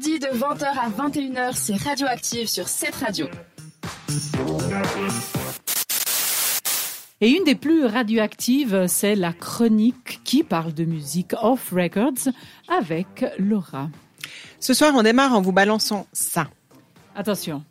mardis 0.00 0.18
de 0.18 0.28
20h 0.28 0.64
à 0.64 0.88
21h, 0.88 1.52
c'est 1.54 1.76
Radioactive 1.76 2.48
sur 2.48 2.68
cette 2.68 2.94
radio. 2.94 3.26
Et 7.20 7.28
une 7.28 7.44
des 7.44 7.54
plus 7.54 7.84
radioactives, 7.84 8.86
c'est 8.86 9.14
la 9.14 9.34
chronique 9.34 10.20
qui 10.24 10.42
parle 10.42 10.72
de 10.72 10.84
musique 10.84 11.34
off 11.42 11.72
records 11.72 12.32
avec 12.68 13.26
Laura. 13.38 13.90
Ce 14.58 14.72
soir, 14.72 14.92
on 14.96 15.02
démarre 15.02 15.34
en 15.34 15.42
vous 15.42 15.52
balançant 15.52 16.06
ça. 16.14 16.48
Attention. 17.14 17.62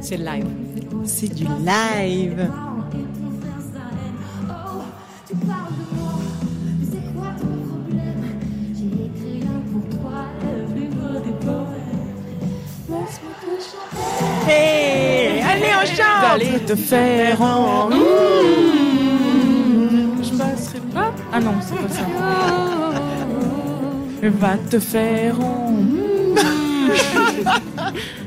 C'est 0.00 0.16
live. 0.16 0.46
C'est 1.04 1.32
du 1.32 1.44
live. 1.44 2.50
Hey, 14.46 15.40
allez, 15.42 15.72
on 15.80 15.86
chante. 15.86 16.22
D'aller 16.22 16.58
te 16.60 16.74
faire 16.74 17.40
en... 17.42 17.90
Je 20.22 20.30
passerai 20.36 20.80
pas... 20.92 21.12
Ah 21.32 21.40
non, 21.40 21.54
c'est 21.60 21.76
pas 21.76 21.88
ça. 21.88 22.04
Va 24.22 24.56
te 24.70 24.78
faire 24.78 25.40
en... 25.40 25.74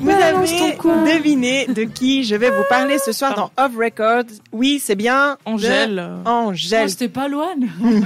Vous 0.00 0.06
Balance 0.06 0.52
avez 0.52 1.18
deviné 1.18 1.66
de 1.66 1.82
qui 1.82 2.22
je 2.22 2.36
vais 2.36 2.50
vous 2.50 2.62
parler 2.68 2.98
ce 2.98 3.10
soir 3.12 3.34
dans 3.34 3.50
Off 3.62 3.72
Record. 3.76 4.24
Oui, 4.52 4.80
c'est 4.82 4.94
bien 4.94 5.36
Angèle. 5.44 5.98
Angèle. 6.24 6.84
Oh, 6.84 6.88
C'était 6.88 7.08
pas 7.08 7.26
loin. 7.26 7.48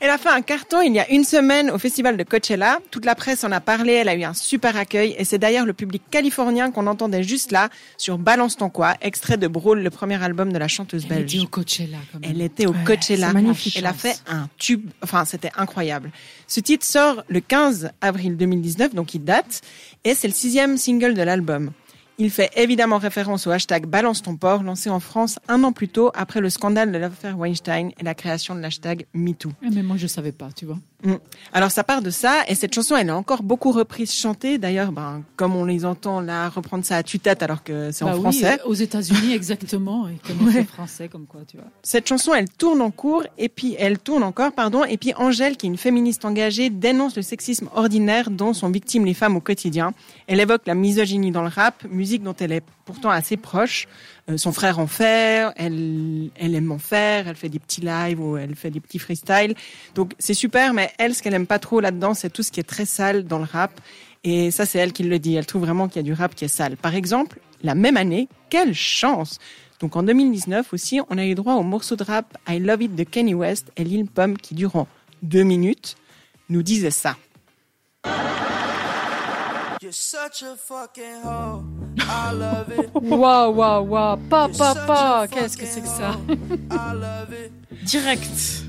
Elle 0.00 0.10
a 0.10 0.18
fait 0.18 0.28
un 0.28 0.42
carton 0.42 0.82
il 0.82 0.92
y 0.94 0.98
a 1.00 1.10
une 1.10 1.24
semaine 1.24 1.70
au 1.70 1.78
festival 1.78 2.16
de 2.18 2.22
Coachella. 2.22 2.78
Toute 2.90 3.06
la 3.06 3.14
presse 3.14 3.44
en 3.44 3.52
a 3.52 3.60
parlé, 3.60 3.92
elle 3.94 4.08
a 4.08 4.14
eu 4.14 4.22
un 4.24 4.34
super 4.34 4.76
accueil 4.76 5.14
et 5.18 5.24
c'est 5.24 5.38
d'ailleurs 5.38 5.64
le 5.64 5.72
public 5.72 6.02
californien 6.10 6.70
qu'on 6.70 6.86
entendait 6.86 7.22
juste 7.22 7.50
là 7.50 7.70
sur 7.96 8.18
Balance 8.18 8.56
ton 8.58 8.68
quoi, 8.68 8.94
extrait 9.00 9.36
de 9.38 9.48
Brawl, 9.48 9.80
le 9.82 9.90
premier 9.90 10.22
album 10.22 10.52
de 10.52 10.58
la 10.58 10.68
chanteuse 10.68 11.06
Elle 11.10 11.24
belge. 11.24 11.34
était 11.34 11.44
au 11.44 11.48
Coachella 11.48 11.98
quand 12.12 12.20
même. 12.20 12.30
Elle 12.30 12.42
était 12.42 12.66
au 12.66 12.74
Coachella. 12.84 13.32
magnifique. 13.32 13.76
Elle 13.78 13.86
a 13.86 13.94
fait 13.94 14.20
un 14.28 14.48
tube. 14.58 14.90
Enfin, 15.02 15.24
c'était 15.24 15.50
incroyable. 15.56 16.10
Ce 16.46 16.60
titre 16.60 16.84
sort 16.84 17.24
le 17.28 17.40
15 17.40 17.90
avril 18.02 18.36
2019, 18.36 18.94
donc 18.94 19.14
il 19.14 19.24
date, 19.24 19.62
et 20.04 20.14
c'est 20.14 20.28
le 20.28 20.34
sixième 20.34 20.76
single 20.76 21.14
de 21.14 21.22
l'album. 21.22 21.70
Il 22.16 22.30
fait 22.30 22.50
évidemment 22.56 22.98
référence 22.98 23.46
au 23.48 23.50
hashtag 23.50 23.86
Balance 23.86 24.22
ton 24.22 24.36
port, 24.36 24.62
lancé 24.62 24.88
en 24.88 25.00
France 25.00 25.40
un 25.48 25.64
an 25.64 25.72
plus 25.72 25.88
tôt 25.88 26.12
après 26.14 26.40
le 26.40 26.48
scandale 26.48 26.92
de 26.92 26.98
l'affaire 26.98 27.36
Weinstein 27.36 27.90
et 27.98 28.04
la 28.04 28.14
création 28.14 28.54
de 28.54 28.60
l'hashtag 28.60 29.06
MeToo. 29.14 29.50
Ah, 29.64 29.68
Mais 29.72 29.82
moi, 29.82 29.96
je 29.96 30.06
savais 30.06 30.30
pas, 30.30 30.50
tu 30.54 30.64
vois. 30.64 30.78
Mm. 31.02 31.14
Alors 31.52 31.70
ça 31.70 31.84
part 31.84 32.00
de 32.00 32.08
ça 32.08 32.44
et 32.48 32.54
cette 32.54 32.74
chanson 32.74 32.96
elle 32.96 33.08
est 33.08 33.12
encore 33.12 33.42
beaucoup 33.42 33.72
reprise 33.72 34.12
chantée 34.14 34.56
d'ailleurs 34.56 34.90
ben 34.90 35.22
comme 35.36 35.54
on 35.54 35.64
les 35.66 35.84
entend 35.84 36.20
là 36.22 36.48
reprendre 36.48 36.82
ça 36.84 36.96
à 36.96 37.02
tue-tête 37.02 37.42
alors 37.42 37.62
que 37.62 37.90
c'est 37.90 38.04
Bah 38.06 38.12
en 38.12 38.14
oui, 38.14 38.20
français. 38.22 38.58
aux 38.64 38.72
États-Unis, 38.74 39.34
exactement. 39.34 40.08
Et 40.08 40.16
comment 40.26 40.50
c'est 40.50 40.64
français, 40.64 41.08
comme 41.08 41.26
quoi, 41.26 41.40
tu 41.46 41.58
vois. 41.58 41.66
Cette 41.82 42.08
chanson 42.08 42.32
elle 42.32 42.48
tourne 42.48 42.80
en 42.80 42.90
cours 42.90 43.24
et 43.36 43.50
puis 43.50 43.76
elle 43.78 43.98
tourne 43.98 44.22
encore 44.22 44.52
pardon 44.52 44.84
et 44.84 44.96
puis 44.96 45.12
Angèle 45.16 45.56
qui 45.58 45.66
est 45.66 45.70
une 45.70 45.76
féministe 45.76 46.24
engagée 46.24 46.70
dénonce 46.70 47.16
le 47.16 47.22
sexisme 47.22 47.68
ordinaire 47.74 48.30
dont 48.30 48.54
sont 48.54 48.70
victimes 48.70 49.04
les 49.04 49.14
femmes 49.14 49.36
au 49.36 49.40
quotidien. 49.40 49.92
Elle 50.26 50.40
évoque 50.40 50.62
la 50.66 50.74
misogynie 50.74 51.32
dans 51.32 51.42
le 51.42 51.48
rap, 51.48 51.84
musique 51.90 52.22
dont 52.22 52.36
elle 52.40 52.52
est 52.52 52.62
pourtant 52.86 53.10
assez 53.10 53.36
proche. 53.36 53.88
Euh, 54.30 54.36
son 54.38 54.52
frère 54.52 54.78
en 54.78 54.86
fait, 54.86 55.50
elle, 55.56 56.30
elle 56.36 56.54
aime 56.54 56.72
en 56.72 56.78
faire, 56.78 57.28
elle 57.28 57.36
fait 57.36 57.48
des 57.50 57.58
petits 57.58 57.82
lives 57.82 58.20
ou 58.20 58.38
elle 58.38 58.54
fait 58.54 58.70
des 58.70 58.80
petits 58.80 58.98
freestyles. 58.98 59.54
Donc 59.94 60.12
c'est 60.18 60.32
super, 60.34 60.72
mais 60.72 60.90
elle, 60.98 61.14
ce 61.14 61.22
qu'elle 61.22 61.34
aime 61.34 61.46
pas 61.46 61.58
trop 61.58 61.80
là-dedans, 61.80 62.14
c'est 62.14 62.30
tout 62.30 62.42
ce 62.42 62.50
qui 62.52 62.60
est 62.60 62.64
très 62.64 62.86
sale 62.86 63.24
dans 63.24 63.38
le 63.38 63.44
rap. 63.44 63.80
Et 64.22 64.50
ça, 64.50 64.64
c'est 64.66 64.78
elle 64.78 64.92
qui 64.92 65.02
le 65.02 65.18
dit. 65.18 65.34
Elle 65.34 65.46
trouve 65.46 65.62
vraiment 65.62 65.88
qu'il 65.88 65.96
y 65.96 66.00
a 66.00 66.02
du 66.02 66.12
rap 66.12 66.34
qui 66.34 66.44
est 66.44 66.48
sale. 66.48 66.76
Par 66.76 66.94
exemple, 66.94 67.40
la 67.62 67.74
même 67.74 67.96
année, 67.96 68.28
quelle 68.50 68.74
chance 68.74 69.38
Donc 69.80 69.96
en 69.96 70.02
2019 70.02 70.72
aussi, 70.72 71.00
on 71.10 71.18
a 71.18 71.24
eu 71.24 71.34
droit 71.34 71.54
au 71.54 71.62
morceau 71.62 71.96
de 71.96 72.04
rap 72.04 72.36
I 72.48 72.58
Love 72.58 72.82
It 72.82 72.94
de 72.94 73.04
Kanye 73.04 73.34
West 73.34 73.70
et 73.76 73.84
Lil 73.84 74.06
Pump 74.06 74.38
qui, 74.40 74.54
durant 74.54 74.88
deux 75.22 75.42
minutes, 75.42 75.96
nous 76.48 76.62
disait 76.62 76.90
ça. 76.90 77.16
You're 79.82 79.92
such 79.92 80.42
a 80.42 80.56
fucking 80.56 81.22
hoe. 81.22 81.62
I 81.98 82.32
love 82.32 82.72
it. 82.72 82.90
Waouh, 83.02 83.52
waouh, 83.52 83.84
waouh. 83.86 84.16
Pa, 84.30 84.48
pa, 84.48 84.74
pa. 84.74 85.26
Qu'est-ce 85.30 85.58
que 85.58 85.66
c'est 85.66 85.82
que 85.82 85.86
ça? 85.86 86.12
fucking 86.26 86.68
hoe. 86.70 86.76
I 86.76 86.94
love 86.94 87.32
it. 87.34 87.52
Direct. 87.84 88.64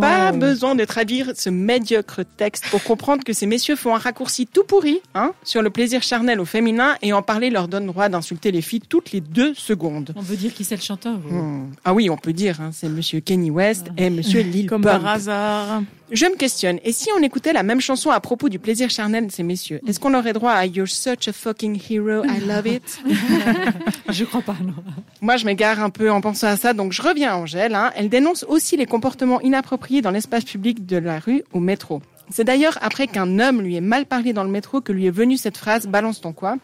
Pas 0.00 0.32
Wow. 0.32 0.38
besoin 0.38 0.74
de 0.74 0.84
traduire 0.84 1.32
ce 1.34 1.50
médiocre 1.50 2.22
texte 2.36 2.66
pour 2.70 2.82
comprendre 2.82 3.24
que 3.24 3.32
ces 3.32 3.46
messieurs 3.46 3.76
font 3.76 3.94
un 3.94 3.98
raccourci 3.98 4.46
tout 4.46 4.64
pourri 4.64 5.00
hein, 5.14 5.32
sur 5.44 5.60
le 5.62 5.70
plaisir 5.70 6.02
charnel 6.02 6.40
au 6.40 6.44
féminin 6.44 6.94
et 7.02 7.12
en 7.12 7.20
parler 7.22 7.50
leur 7.50 7.68
donne 7.68 7.86
droit 7.86 8.08
d'insulter 8.08 8.52
les 8.52 8.62
filles 8.62 8.80
toutes 8.88 9.12
les 9.12 9.20
deux 9.20 9.54
secondes. 9.54 10.12
On 10.16 10.20
veut 10.22 10.36
dire 10.36 10.54
qui 10.54 10.64
c'est 10.64 10.76
le 10.76 10.82
chanteur 10.82 11.14
Hmm. 11.18 11.70
Ah 11.84 11.92
oui, 11.94 12.08
on 12.10 12.16
peut 12.16 12.32
dire, 12.32 12.60
hein, 12.60 12.70
c'est 12.72 12.88
Monsieur 12.88 13.20
Kenny 13.20 13.50
West 13.50 13.86
et 13.98 14.08
Monsieur 14.10 14.40
Lil 14.42 14.66
Comme 14.66 14.82
Pump. 14.82 15.02
par 15.02 15.12
hasard. 15.12 15.82
Je 16.10 16.26
me 16.26 16.36
questionne, 16.36 16.78
et 16.84 16.92
si 16.92 17.08
on 17.18 17.22
écoutait 17.22 17.54
la 17.54 17.62
même 17.62 17.80
chanson 17.80 18.10
à 18.10 18.20
propos 18.20 18.50
du 18.50 18.58
plaisir 18.58 18.90
charnel 18.90 19.26
de 19.26 19.32
ces 19.32 19.42
messieurs, 19.42 19.80
est-ce 19.86 19.98
qu'on 19.98 20.12
aurait 20.12 20.34
droit 20.34 20.52
à 20.52 20.66
You're 20.66 20.86
such 20.86 21.26
a 21.28 21.32
fucking 21.32 21.80
hero, 21.88 22.22
I 22.24 22.40
love 22.46 22.66
it? 22.66 23.00
Je 24.10 24.24
crois 24.24 24.42
pas, 24.42 24.56
non. 24.62 24.74
Moi, 25.22 25.36
je 25.38 25.46
m'égare 25.46 25.80
un 25.82 25.88
peu 25.88 26.10
en 26.10 26.20
pensant 26.20 26.48
à 26.48 26.56
ça, 26.58 26.74
donc 26.74 26.92
je 26.92 27.00
reviens 27.00 27.32
à 27.32 27.36
Angèle. 27.36 27.74
Hein. 27.74 27.92
Elle 27.96 28.10
dénonce 28.10 28.44
aussi 28.46 28.76
les 28.76 28.84
comportements 28.86 29.40
inappropriés 29.40 29.61
dans 30.02 30.10
l'espace 30.10 30.44
public 30.44 30.86
de 30.86 30.96
la 30.96 31.18
rue 31.18 31.42
au 31.52 31.60
métro. 31.60 32.02
C'est 32.30 32.44
d'ailleurs 32.44 32.78
après 32.80 33.06
qu'un 33.06 33.38
homme 33.38 33.60
lui 33.60 33.76
ait 33.76 33.80
mal 33.80 34.06
parlé 34.06 34.32
dans 34.32 34.44
le 34.44 34.50
métro 34.50 34.80
que 34.80 34.92
lui 34.92 35.06
est 35.06 35.10
venue 35.10 35.36
cette 35.36 35.56
phrase 35.56 35.86
«balance 35.88 36.20
ton 36.20 36.32
quoi». 36.32 36.56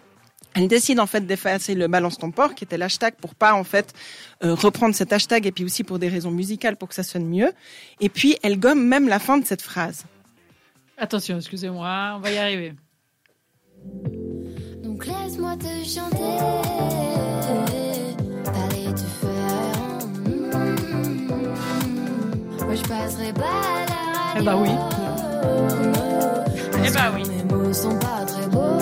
Elle 0.54 0.66
décide 0.66 0.98
en 0.98 1.06
fait 1.06 1.26
d'effacer 1.26 1.74
le 1.74 1.88
balance 1.88 2.18
ton 2.18 2.30
porc, 2.30 2.54
qui 2.54 2.64
était 2.64 2.78
l'hashtag 2.78 3.14
pour 3.20 3.34
pas 3.34 3.54
en 3.54 3.64
fait 3.64 3.92
euh, 4.42 4.54
reprendre 4.54 4.94
cet 4.94 5.12
hashtag 5.12 5.46
et 5.46 5.52
puis 5.52 5.64
aussi 5.64 5.84
pour 5.84 5.98
des 5.98 6.08
raisons 6.08 6.30
musicales 6.30 6.76
pour 6.76 6.88
que 6.88 6.94
ça 6.94 7.02
sonne 7.02 7.26
mieux. 7.26 7.52
Et 8.00 8.08
puis 8.08 8.36
elle 8.42 8.58
gomme 8.58 8.84
même 8.84 9.08
la 9.08 9.18
fin 9.18 9.38
de 9.38 9.44
cette 9.44 9.62
phrase. 9.62 10.04
Attention, 10.96 11.36
excusez-moi, 11.36 12.14
on 12.16 12.20
va 12.20 12.30
y 12.32 12.38
arriver. 12.38 12.72
Donc 14.82 15.06
laisse-moi 15.06 15.56
te 15.56 15.88
chanter, 15.88 17.17
je 22.78 22.88
passerai 22.88 23.32
pas 23.32 23.42
à 23.44 24.40
la 24.40 24.40
radio. 24.40 24.40
Eh 24.40 24.42
bah 24.44 24.56
oui. 24.56 24.70
Eh 26.84 26.90
bah 26.90 27.12
oui. 27.14 27.22
Les 27.24 27.44
mots 27.44 27.72
sont 27.72 27.98
pas 27.98 28.24
très 28.26 28.46
beaux. 28.46 28.78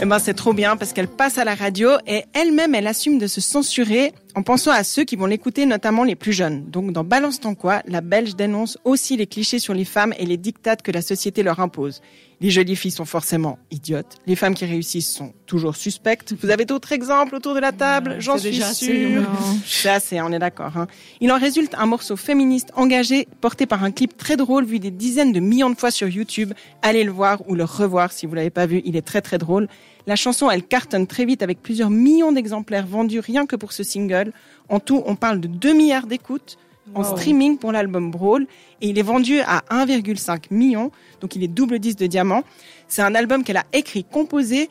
Eh 0.00 0.04
ben, 0.04 0.18
c'est 0.18 0.34
trop 0.34 0.52
bien 0.52 0.76
parce 0.76 0.92
qu'elle 0.92 1.08
passe 1.08 1.38
à 1.38 1.44
la 1.44 1.54
radio 1.54 1.90
et 2.06 2.24
elle-même, 2.34 2.74
elle 2.74 2.86
assume 2.86 3.18
de 3.18 3.26
se 3.26 3.40
censurer 3.40 4.12
en 4.36 4.42
pensant 4.42 4.70
à 4.70 4.84
ceux 4.84 5.04
qui 5.04 5.16
vont 5.16 5.24
l'écouter, 5.24 5.64
notamment 5.64 6.04
les 6.04 6.14
plus 6.14 6.34
jeunes. 6.34 6.66
Donc, 6.66 6.92
dans 6.92 7.04
Balance 7.04 7.40
ton 7.40 7.54
quoi, 7.54 7.82
la 7.86 8.02
Belge 8.02 8.36
dénonce 8.36 8.76
aussi 8.84 9.16
les 9.16 9.26
clichés 9.26 9.58
sur 9.58 9.72
les 9.72 9.86
femmes 9.86 10.12
et 10.18 10.26
les 10.26 10.36
dictates 10.36 10.82
que 10.82 10.92
la 10.92 11.00
société 11.00 11.42
leur 11.42 11.58
impose. 11.58 12.02
Les 12.42 12.50
jolies 12.50 12.76
filles 12.76 12.90
sont 12.90 13.06
forcément 13.06 13.58
idiotes. 13.70 14.18
Les 14.26 14.36
femmes 14.36 14.54
qui 14.54 14.66
réussissent 14.66 15.10
sont 15.10 15.32
toujours 15.46 15.74
suspectes. 15.74 16.34
Vous 16.42 16.50
avez 16.50 16.66
d'autres 16.66 16.92
exemples 16.92 17.34
autour 17.34 17.54
de 17.54 17.60
la 17.60 17.72
table? 17.72 18.16
J'en 18.18 18.36
c'est 18.36 18.52
suis 18.52 18.62
sûre. 18.74 19.22
ouais. 19.22 20.00
C'est 20.00 20.20
on 20.20 20.30
est 20.30 20.38
d'accord. 20.38 20.76
Hein. 20.76 20.86
Il 21.22 21.32
en 21.32 21.38
résulte 21.38 21.74
un 21.78 21.86
morceau 21.86 22.16
féministe 22.16 22.68
engagé, 22.76 23.26
porté 23.40 23.64
par 23.64 23.84
un 23.84 23.90
clip 23.90 24.18
très 24.18 24.36
drôle, 24.36 24.66
vu 24.66 24.78
des 24.78 24.90
dizaines 24.90 25.32
de 25.32 25.40
millions 25.40 25.70
de 25.70 25.76
fois 25.76 25.90
sur 25.90 26.08
YouTube. 26.08 26.52
Allez 26.82 27.04
le 27.04 27.10
voir 27.10 27.40
ou 27.48 27.54
le 27.54 27.64
revoir 27.64 28.12
si 28.12 28.26
vous 28.26 28.34
l'avez 28.34 28.50
pas 28.50 28.66
vu, 28.66 28.82
il 28.84 28.96
est 28.96 29.06
très 29.06 29.22
très 29.22 29.38
drôle. 29.38 29.66
La 30.06 30.14
chanson, 30.14 30.48
elle 30.50 30.62
cartonne 30.62 31.06
très 31.08 31.24
vite 31.24 31.42
avec 31.42 31.60
plusieurs 31.60 31.90
millions 31.90 32.30
d'exemplaires 32.30 32.86
vendus 32.86 33.18
rien 33.18 33.44
que 33.44 33.56
pour 33.56 33.72
ce 33.72 33.82
single. 33.82 34.32
En 34.68 34.78
tout, 34.78 35.02
on 35.04 35.16
parle 35.16 35.40
de 35.40 35.48
2 35.48 35.72
milliards 35.72 36.06
d'écoutes 36.06 36.58
en 36.94 37.02
Wow. 37.02 37.16
streaming 37.16 37.58
pour 37.58 37.72
l'album 37.72 38.12
Brawl 38.12 38.46
et 38.80 38.88
il 38.88 38.98
est 38.98 39.02
vendu 39.02 39.40
à 39.40 39.64
1,5 39.70 40.44
million, 40.52 40.92
donc 41.20 41.34
il 41.34 41.42
est 41.42 41.48
double 41.48 41.80
disque 41.80 41.98
de 41.98 42.06
diamant. 42.06 42.44
C'est 42.86 43.02
un 43.02 43.16
album 43.16 43.42
qu'elle 43.42 43.56
a 43.56 43.64
écrit, 43.72 44.04
composé 44.04 44.68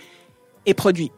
et 0.66 0.74
produit. 0.74 1.12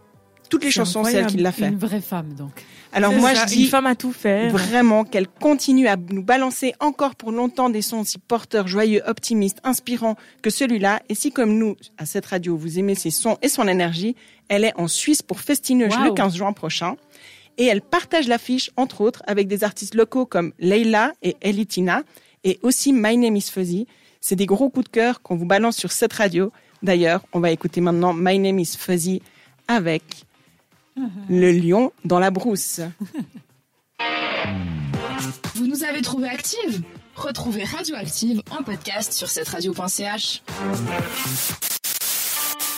Toutes 0.50 0.64
les 0.64 0.72
chansons, 0.72 1.04
c'est 1.04 1.14
elle 1.16 1.28
qui 1.28 1.38
l'a 1.38 1.52
fait. 1.52 1.68
Une 1.68 1.78
vraie 1.78 2.02
femme, 2.02 2.34
donc. 2.38 2.66
Alors 2.94 3.12
C'est 3.12 3.20
moi, 3.20 3.36
ça, 3.36 3.42
je 3.44 3.48
dis 3.54 3.64
Une 3.64 3.70
femme 3.70 3.86
à 3.86 3.96
tout 3.96 4.14
faire. 4.14 4.52
Vraiment, 4.52 5.04
qu'elle 5.04 5.28
continue 5.28 5.88
à 5.88 5.98
nous 5.98 6.24
balancer 6.24 6.74
encore 6.80 7.16
pour 7.16 7.32
longtemps 7.32 7.70
des 7.70 7.82
sons 7.82 8.00
aussi 8.00 8.18
porteurs, 8.18 8.68
joyeux, 8.68 9.02
optimistes, 9.06 9.60
inspirants 9.64 10.16
que 10.42 10.50
celui-là. 10.50 11.02
Et 11.10 11.16
si, 11.16 11.32
comme 11.32 11.58
nous, 11.58 11.76
à 11.98 12.06
cette 12.06 12.26
radio, 12.26 12.56
vous 12.56 12.80
aimez 12.80 12.96
ses 12.96 13.12
sons 13.12 13.38
et 13.42 13.50
son 13.50 13.68
énergie, 13.68 14.16
elle 14.48 14.64
est 14.64 14.74
en 14.78 14.88
Suisse 14.88 15.22
pour 15.22 15.42
Festineuse 15.42 15.96
Wow. 15.98 16.06
le 16.06 16.12
15 16.14 16.36
juin 16.36 16.54
prochain. 16.54 16.96
Et 17.58 17.66
elle 17.66 17.82
partage 17.82 18.28
l'affiche, 18.28 18.72
entre 18.78 19.02
autres, 19.02 19.24
avec 19.28 19.48
des 19.48 19.64
artistes 19.64 19.96
locaux 19.96 20.26
comme 20.26 20.54
Leila 20.60 21.14
et 21.24 21.36
Elitina, 21.42 22.04
et 22.44 22.60
aussi 22.62 22.94
My 22.94 23.18
Name 23.18 23.36
is 23.36 23.50
Fuzzy. 23.52 23.88
C'est 24.22 24.36
des 24.36 24.46
gros 24.46 24.70
coups 24.70 24.86
de 24.86 24.92
cœur 24.92 25.22
qu'on 25.22 25.36
vous 25.36 25.46
balance 25.46 25.76
sur 25.76 25.92
cette 25.92 26.14
radio. 26.14 26.52
D'ailleurs, 26.84 27.26
on 27.34 27.40
va 27.40 27.52
écouter 27.52 27.82
maintenant 27.82 28.14
My 28.14 28.38
Name 28.40 28.60
is 28.60 28.76
Fuzzy 28.78 29.22
avec 29.68 30.04
Le 31.30 31.52
lion 31.52 31.92
dans 32.06 32.20
la 32.20 32.32
brousse. 32.32 32.82
Vous 35.56 35.68
nous 35.68 35.84
avez 35.84 36.02
trouvé 36.02 36.30
active 36.30 36.84
Retrouvez 37.16 37.64
Radioactive 37.64 38.44
en 38.52 38.62
podcast 38.62 39.12
sur 39.12 39.28
cette 39.28 39.50
radio.ch. 39.50 40.44